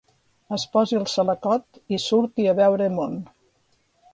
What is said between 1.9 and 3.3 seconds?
i surti a veure món.